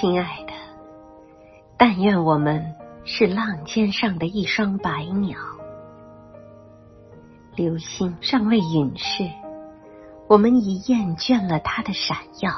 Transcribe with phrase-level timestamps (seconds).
[0.00, 0.52] 亲爱的，
[1.78, 5.38] 但愿我们是浪尖上的一双白鸟，
[7.54, 9.30] 流星尚未陨逝，
[10.26, 12.52] 我们已厌倦了它的闪耀。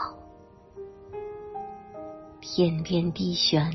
[2.40, 3.70] 天边低悬，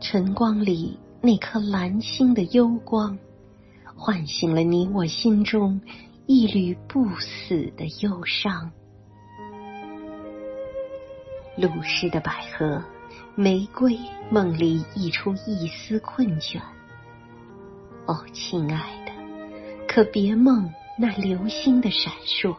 [0.00, 3.16] 晨光里那颗蓝星的幽光，
[3.94, 5.80] 唤醒了你我心中
[6.26, 8.72] 一缕不死的忧伤。
[11.58, 12.80] 露湿的百合，
[13.34, 13.98] 玫瑰
[14.30, 16.60] 梦里溢出一丝困倦。
[18.06, 19.12] 哦，亲爱的，
[19.88, 22.56] 可别梦那流星的闪烁，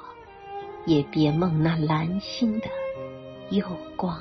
[0.86, 2.68] 也别梦那蓝星的
[3.52, 4.20] 幽光。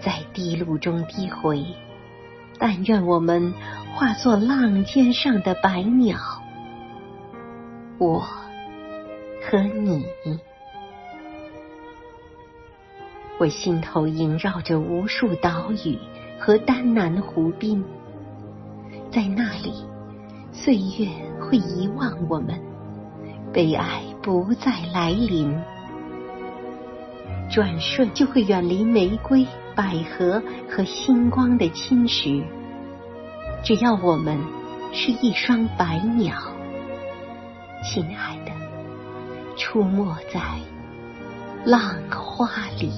[0.00, 1.62] 在低露中低回，
[2.58, 3.52] 但愿我们
[3.94, 6.18] 化作浪尖上的白鸟，
[7.98, 10.06] 我和你。
[13.38, 15.98] 我心头萦绕着无数岛屿
[16.38, 17.84] 和丹南湖滨，
[19.12, 19.74] 在那里，
[20.52, 21.06] 岁月
[21.38, 22.58] 会遗忘我们，
[23.52, 25.54] 悲哀不再来临，
[27.50, 32.42] 转瞬就会远离玫瑰、百合和星光的侵蚀。
[33.62, 34.38] 只要我们
[34.94, 36.34] 是一双白鸟，
[37.84, 38.52] 亲爱的，
[39.58, 40.40] 出没在
[41.66, 42.48] 浪花
[42.80, 42.90] 里。